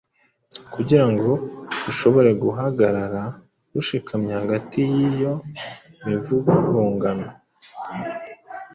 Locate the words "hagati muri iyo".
4.41-5.33